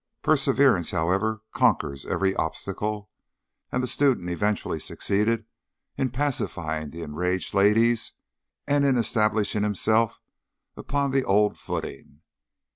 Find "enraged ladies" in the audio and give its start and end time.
7.03-8.13